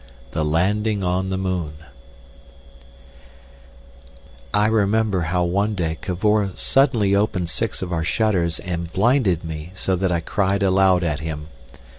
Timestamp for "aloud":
10.63-11.03